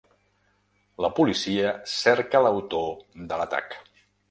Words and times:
La 1.07 1.11
policia 1.19 1.75
cerca 1.97 2.43
l’autor 2.47 2.91
de 3.31 3.41
l’atac. 3.43 3.81